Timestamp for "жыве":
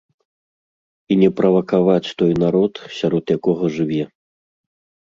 3.79-4.03